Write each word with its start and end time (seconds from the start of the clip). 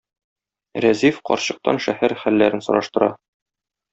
Рәзиф 0.85 1.19
карчыктан 1.31 1.81
шәһәр 1.85 2.17
хәлләрен 2.23 2.67
сораштыра. 2.71 3.13